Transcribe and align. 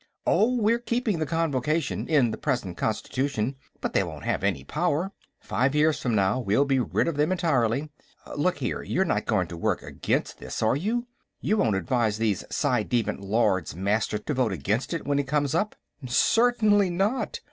"Oh, 0.25 0.55
we're 0.55 0.79
keeping 0.79 1.19
the 1.19 1.27
Convocation, 1.27 2.07
in 2.07 2.31
the 2.31 2.37
present 2.39 2.75
constitution, 2.75 3.55
but 3.81 3.93
they 3.93 4.01
won't 4.01 4.23
have 4.25 4.43
any 4.43 4.63
power. 4.63 5.11
Five 5.39 5.75
years 5.75 5.99
from 6.01 6.15
now, 6.15 6.39
we'll 6.39 6.65
be 6.65 6.79
rid 6.79 7.07
of 7.07 7.17
them 7.17 7.31
entirely. 7.31 7.91
Look 8.35 8.57
here; 8.57 8.81
you're 8.81 9.05
not 9.05 9.27
going 9.27 9.45
to 9.49 9.55
work 9.57 9.83
against 9.83 10.39
this, 10.39 10.63
are 10.63 10.75
you? 10.75 11.05
You 11.39 11.55
won't 11.57 11.75
advise 11.75 12.17
these 12.17 12.43
ci 12.49 12.83
devant 12.83 13.19
Lords 13.19 13.75
Master 13.75 14.17
to 14.17 14.33
vote 14.33 14.53
against 14.53 14.91
it, 14.91 15.05
when 15.05 15.19
it 15.19 15.27
comes 15.27 15.53
up?" 15.53 15.75
"Certainly 16.07 16.89
not. 16.89 17.39